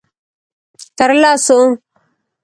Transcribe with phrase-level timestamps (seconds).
[0.97, 1.59] _تر لسو.